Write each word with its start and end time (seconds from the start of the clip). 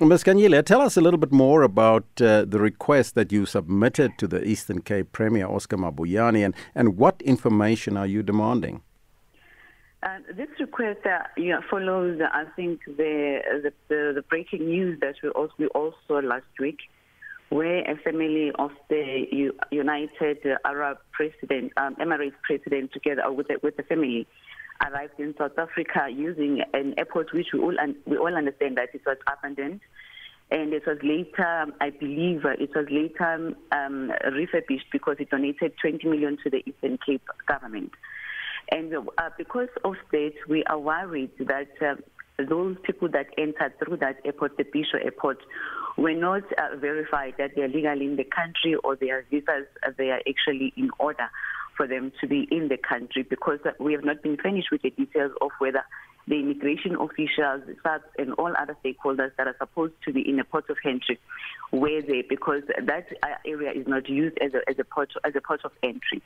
Ms. 0.00 0.22
Khanyile, 0.22 0.64
tell 0.64 0.80
us 0.80 0.96
a 0.96 1.00
little 1.00 1.18
bit 1.18 1.32
more 1.32 1.62
about 1.62 2.04
uh, 2.20 2.44
the 2.44 2.60
request 2.60 3.16
that 3.16 3.32
you 3.32 3.44
submitted 3.44 4.16
to 4.18 4.28
the 4.28 4.46
Eastern 4.46 4.80
Cape 4.80 5.10
Premier, 5.10 5.48
Oscar 5.48 5.76
Mabuyane, 5.76 6.44
and, 6.44 6.54
and 6.76 6.96
what 6.96 7.20
information 7.22 7.96
are 7.96 8.06
you 8.06 8.22
demanding? 8.22 8.80
Uh, 10.04 10.18
this 10.36 10.46
request 10.60 11.00
uh, 11.04 11.24
you 11.36 11.48
know, 11.48 11.60
follows, 11.68 12.20
I 12.32 12.44
think, 12.54 12.84
the, 12.86 13.40
the, 13.64 13.72
the, 13.88 14.12
the, 14.14 14.22
breaking 14.22 14.66
news 14.66 15.00
that 15.00 15.16
we 15.20 15.30
also, 15.30 15.52
we 15.58 15.66
also 15.66 15.96
saw 16.06 16.18
last 16.20 16.44
week, 16.60 16.78
where 17.48 17.80
a 17.90 17.96
family 17.96 18.52
of 18.56 18.70
the 18.88 19.26
U- 19.32 19.58
United 19.72 20.46
Arab 20.64 20.98
President, 21.10 21.72
um, 21.76 21.96
Emirates 21.96 22.34
President, 22.44 22.92
together 22.92 23.32
with 23.32 23.48
the, 23.48 23.58
with 23.64 23.76
the 23.76 23.82
family, 23.82 24.28
arrived 24.84 25.18
in 25.18 25.34
South 25.36 25.58
Africa 25.58 26.08
using 26.10 26.62
an 26.72 26.94
airport 26.98 27.32
which 27.32 27.48
we 27.52 27.60
all 27.60 27.76
we 28.06 28.16
all 28.16 28.34
understand 28.34 28.76
that 28.76 28.90
it 28.94 29.02
was 29.06 29.16
abandoned. 29.26 29.80
And 30.50 30.72
it 30.72 30.86
was 30.86 30.96
later, 31.02 31.66
I 31.78 31.90
believe, 31.90 32.46
uh, 32.46 32.50
it 32.58 32.70
was 32.74 32.86
later 32.90 33.52
um, 33.70 34.10
refurbished 34.32 34.86
because 34.90 35.16
it 35.18 35.28
donated 35.28 35.74
20 35.78 36.08
million 36.08 36.38
to 36.42 36.48
the 36.48 36.62
Eastern 36.66 36.98
Cape 37.04 37.26
government. 37.46 37.92
And 38.70 38.94
uh, 38.94 39.30
because 39.36 39.68
of 39.84 39.96
that, 40.10 40.32
we 40.48 40.64
are 40.64 40.78
worried 40.78 41.32
that 41.38 41.68
uh, 41.82 41.96
those 42.48 42.76
people 42.82 43.08
that 43.08 43.26
entered 43.36 43.78
through 43.78 43.98
that 43.98 44.20
airport, 44.24 44.56
the 44.56 44.64
Bhisho 44.64 45.02
airport, 45.04 45.38
were 45.98 46.14
not 46.14 46.44
uh, 46.56 46.76
verified 46.76 47.34
that 47.38 47.54
they 47.56 47.62
are 47.62 47.68
legally 47.68 48.06
in 48.06 48.16
the 48.16 48.24
country 48.24 48.74
or 48.84 48.96
their 48.96 49.26
visas 49.30 49.66
uh, 49.84 49.90
they 49.98 50.10
are 50.10 50.20
actually 50.28 50.72
in 50.76 50.90
order 50.98 51.28
for 51.78 51.86
them 51.86 52.12
to 52.20 52.26
be 52.26 52.46
in 52.50 52.68
the 52.68 52.76
country 52.76 53.22
because 53.22 53.60
we 53.78 53.92
have 53.94 54.04
not 54.04 54.20
been 54.22 54.36
finished 54.36 54.68
with 54.70 54.82
the 54.82 54.90
details 54.90 55.32
of 55.40 55.50
whether 55.60 55.84
the 56.26 56.34
immigration 56.34 56.94
officials, 56.96 57.62
SARS, 57.82 58.02
and 58.18 58.34
all 58.34 58.52
other 58.58 58.76
stakeholders 58.84 59.30
that 59.38 59.46
are 59.46 59.56
supposed 59.58 59.94
to 60.04 60.12
be 60.12 60.28
in 60.28 60.38
a 60.38 60.44
port 60.44 60.68
of 60.68 60.76
entry 60.84 61.18
were 61.72 62.02
there 62.02 62.22
because 62.28 62.62
that 62.82 63.06
uh, 63.22 63.28
area 63.46 63.72
is 63.72 63.86
not 63.86 64.08
used 64.08 64.36
as 64.42 64.52
a, 64.52 64.68
as 64.68 64.78
a 64.78 64.84
port 64.84 65.10
as 65.24 65.34
a 65.36 65.40
port 65.40 65.60
of 65.64 65.72
entry. 65.82 66.20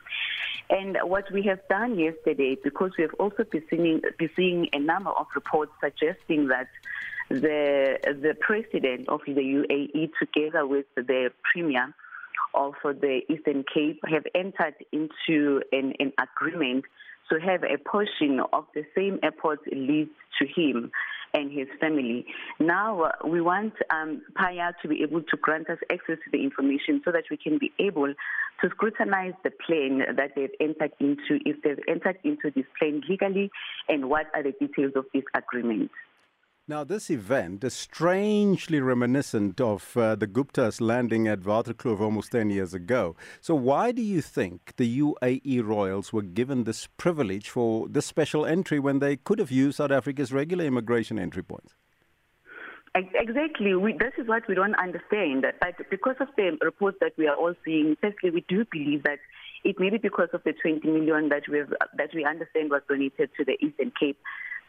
And 0.70 0.98
what 1.04 1.30
we 1.30 1.42
have 1.42 1.60
done 1.68 1.98
yesterday, 1.98 2.56
because 2.64 2.92
we 2.98 3.02
have 3.02 3.14
also 3.20 3.44
been 3.44 3.62
seeing, 3.70 4.00
been 4.18 4.30
seeing 4.34 4.68
a 4.72 4.80
number 4.80 5.10
of 5.10 5.27
reports 5.34 5.72
suggesting 5.80 6.48
that 6.48 6.68
the 7.28 7.98
the 8.02 8.34
president 8.40 9.08
of 9.08 9.20
the 9.27 9.32
UAE, 9.34 10.10
together 10.18 10.66
with 10.66 10.86
the 10.96 11.30
premier 11.44 11.94
of 12.55 12.75
the 12.83 13.20
Eastern 13.28 13.64
Cape 13.72 14.00
have 14.08 14.25
entered 14.34 14.75
into 14.92 15.62
an, 15.72 15.95
an 15.98 16.12
agreement 16.19 16.84
to 17.31 17.41
have 17.41 17.62
a 17.62 17.78
portion 17.78 18.41
of 18.53 18.67
the 18.75 18.84
same 18.95 19.19
airport 19.22 19.61
leased 19.72 20.11
to 20.39 20.47
him 20.47 20.91
and 21.34 21.50
his 21.50 21.69
family. 21.80 22.27
Now 22.61 23.03
uh, 23.03 23.12
we 23.27 23.41
want 23.41 23.75
um, 23.91 24.23
to 24.39 24.89
be 24.89 25.03
able 25.03 25.23
to 25.23 25.36
grant 25.39 25.70
us 25.70 25.78
access 25.91 26.19
to 26.25 26.30
the 26.30 26.42
information 26.42 27.00
so 27.05 27.12
that 27.12 27.25
we 27.30 27.36
can 27.36 27.58
be 27.58 27.73
able 27.78 28.12
to 28.61 28.70
scrutinize 28.70 29.33
the 29.42 29.50
plane 29.67 29.98
that 30.17 30.33
they've 30.36 30.50
entered 30.61 30.92
into, 31.00 31.41
if 31.47 31.62
they've 31.62 31.83
entered 31.89 32.19
into 32.23 32.50
this 32.55 32.67
plane 32.78 33.03
legally, 33.08 33.50
and 33.89 34.11
what 34.11 34.27
are 34.34 34.42
the 34.42 34.53
details 34.53 34.92
of 34.95 35.06
this 35.14 35.25
agreement. 35.34 35.91
Now, 36.68 36.84
this 36.84 37.10
event 37.10 37.64
is 37.64 37.74
strangely 37.74 38.80
reminiscent 38.80 39.60
of 39.60 39.96
uh, 39.96 40.14
the 40.14 40.28
Gupta's 40.28 40.80
landing 40.80 41.27
at 41.27 41.41
Waterkloof 41.41 42.00
almost 42.00 42.30
10 42.30 42.50
years 42.50 42.72
ago. 42.72 43.16
So, 43.41 43.56
why 43.56 43.91
do 43.91 44.00
you 44.00 44.22
think 44.22 44.77
the 44.77 45.00
UAE 45.00 45.64
royals 45.64 46.12
were 46.12 46.22
given 46.22 46.62
this 46.62 46.86
privilege 46.86 47.50
for 47.50 47.88
this 47.88 48.06
special 48.06 48.46
entry 48.46 48.78
when 48.78 49.00
they 49.00 49.16
could 49.16 49.40
have 49.40 49.50
used 49.50 49.78
South 49.78 49.90
Africa's 49.90 50.33
regular 50.33 50.64
immigration 50.64 51.18
entry 51.18 51.42
points? 51.42 51.74
Exactly. 52.94 53.74
We, 53.74 53.94
this 53.94 54.12
is 54.16 54.28
what 54.28 54.46
we 54.46 54.55
don't 54.55 54.77
understand. 54.77 55.44
But 55.60 55.90
because 55.90 56.16
of 56.20 56.28
the 56.36 56.58
reports 56.62 56.98
that 57.00 57.14
we 57.18 57.27
are 57.27 57.34
all 57.34 57.55
seeing, 57.64 57.96
firstly, 58.00 58.30
we 58.30 58.44
do 58.48 58.64
believe 58.70 59.02
that 59.02 59.18
it 59.64 59.80
may 59.80 59.90
be 59.90 59.98
because 59.98 60.28
of 60.33 60.44
the 60.44 60.52
20 60.52 60.86
million 60.86 61.28
that 61.30 61.48
we 61.48 61.62
that 61.96 62.11
we 62.14 62.24
understand 62.24 62.70
was 62.70 62.83
donated 62.89 63.30
to 63.36 63.44
the 63.44 63.56
Eastern 63.64 63.92
Cape. 63.98 64.18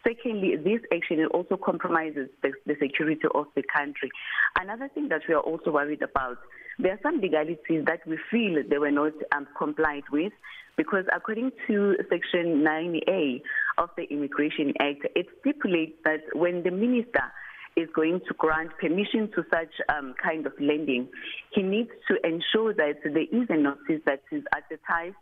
Secondly, 0.06 0.56
this 0.58 0.82
action 0.94 1.26
also 1.34 1.56
compromises 1.56 2.30
the, 2.42 2.52
the, 2.66 2.76
security 2.82 3.28
of 3.34 3.46
the 3.56 3.64
country. 3.74 4.12
Another 4.60 4.90
thing 4.94 5.08
that 5.10 5.22
we 5.30 5.34
are 5.34 5.40
also 5.40 5.72
worried 5.72 6.02
about, 6.02 6.38
there 6.78 6.92
are 6.94 7.00
some 7.02 7.22
legalities 7.22 7.86
that 7.86 8.06
we 8.06 8.18
feel 8.30 8.62
they 8.70 8.78
were 8.78 8.92
not 8.92 9.14
um, 9.34 9.48
complied 9.58 10.04
with 10.12 10.34
because 10.76 11.06
according 11.16 11.52
to 11.68 11.96
Section 12.10 12.66
9A 12.66 13.42
of 13.78 13.90
the 13.96 14.04
Immigration 14.04 14.74
Act, 14.80 15.06
it 15.16 15.28
stipulates 15.40 15.94
that 16.04 16.22
when 16.34 16.64
the 16.64 16.72
minister 16.72 17.32
is 17.76 17.88
going 17.96 18.20
to 18.28 18.34
grant 18.36 18.72
permission 18.80 19.30
to 19.36 19.44
such 19.52 19.74
um, 19.90 20.16
kind 20.22 20.46
of 20.46 20.54
lending, 20.60 21.08
he 21.52 21.62
needs 21.62 21.90
to 22.08 22.16
ensure 22.28 22.74
that 22.74 22.96
there 23.04 23.24
is 23.32 23.48
a 23.50 23.58
notice 23.58 24.02
that 24.06 24.22
is 24.32 24.44
advertised 24.54 25.16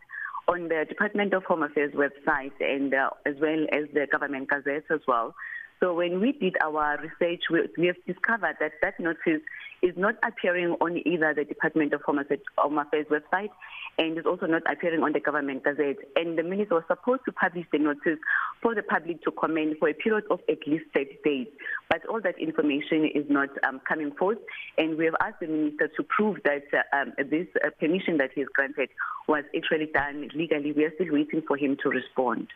on 0.48 0.68
the 0.68 0.84
Department 0.88 1.34
of 1.34 1.44
Home 1.44 1.62
Affairs 1.62 1.92
website 1.94 2.52
and 2.60 2.92
uh, 2.92 3.10
as 3.26 3.34
well 3.40 3.66
as 3.72 3.84
the 3.94 4.06
government 4.10 4.48
gazette 4.48 4.84
as 4.90 5.00
well. 5.06 5.34
So 5.80 5.94
when 5.94 6.20
we 6.20 6.30
did 6.30 6.56
our 6.62 6.96
research, 6.98 7.42
we, 7.50 7.68
we 7.76 7.86
have 7.88 7.96
discovered 8.06 8.56
that 8.60 8.72
that 8.82 9.00
notice 9.00 9.42
is 9.82 9.94
not 9.96 10.14
appearing 10.22 10.76
on 10.80 11.02
either 11.04 11.34
the 11.34 11.44
Department 11.44 11.92
of 11.92 12.02
Home 12.02 12.18
Affairs 12.20 13.06
website 13.10 13.50
and 13.98 14.16
is 14.16 14.24
also 14.24 14.46
not 14.46 14.62
appearing 14.70 15.02
on 15.02 15.12
the 15.12 15.18
government 15.18 15.64
gazette. 15.64 15.96
And 16.14 16.38
the 16.38 16.44
minister 16.44 16.76
was 16.76 16.84
supposed 16.86 17.22
to 17.24 17.32
publish 17.32 17.66
the 17.72 17.78
notice 17.78 18.18
for 18.62 18.74
the 18.74 18.82
public 18.82 19.22
to 19.24 19.32
comment 19.32 19.76
for 19.78 19.88
a 19.88 19.94
period 19.94 20.24
of 20.30 20.40
at 20.48 20.58
least 20.66 20.84
30 20.94 21.18
days. 21.24 21.46
But 21.90 22.06
all 22.06 22.20
that 22.22 22.38
information 22.38 23.10
is 23.12 23.24
not 23.28 23.48
um, 23.66 23.80
coming 23.86 24.12
forth. 24.12 24.38
And 24.78 24.96
we 24.96 25.04
have 25.06 25.16
asked 25.20 25.40
the 25.40 25.48
minister 25.48 25.88
to 25.88 26.02
prove 26.04 26.38
that 26.44 26.62
uh, 26.72 26.96
um, 26.96 27.12
this 27.18 27.48
uh, 27.64 27.70
permission 27.78 28.16
that 28.18 28.30
he 28.34 28.40
has 28.42 28.48
granted 28.54 28.88
was 29.28 29.44
actually 29.56 29.86
done 29.92 30.30
legally. 30.34 30.72
We 30.72 30.84
are 30.84 30.94
still 30.94 31.12
waiting 31.12 31.42
for 31.46 31.56
him 31.56 31.76
to 31.82 31.88
respond. 31.88 32.48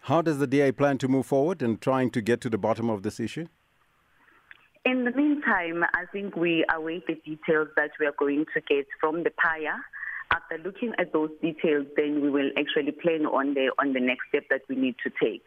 How 0.00 0.22
does 0.22 0.38
the 0.38 0.46
DA 0.46 0.72
plan 0.72 0.96
to 0.98 1.08
move 1.08 1.26
forward 1.26 1.60
in 1.60 1.76
trying 1.76 2.10
to 2.12 2.22
get 2.22 2.40
to 2.40 2.50
the 2.50 2.58
bottom 2.58 2.88
of 2.88 3.02
this 3.02 3.20
issue? 3.20 3.46
In 4.86 5.04
the 5.04 5.10
meantime, 5.10 5.84
I 5.94 6.06
think 6.10 6.34
we 6.34 6.64
await 6.74 7.06
the 7.06 7.16
details 7.16 7.68
that 7.76 7.90
we 8.00 8.06
are 8.06 8.14
going 8.18 8.46
to 8.54 8.60
get 8.62 8.86
from 9.00 9.22
the 9.22 9.30
PAIA. 9.30 9.76
After 10.30 10.58
looking 10.58 10.92
at 10.98 11.12
those 11.12 11.30
details, 11.40 11.86
then 11.96 12.20
we 12.20 12.28
will 12.30 12.50
actually 12.58 12.92
plan 12.92 13.24
on 13.24 13.54
the 13.54 13.72
on 13.78 13.92
the 13.94 14.00
next 14.00 14.28
step 14.28 14.44
that 14.50 14.62
we 14.68 14.76
need 14.76 14.96
to 15.04 15.10
take. 15.22 15.44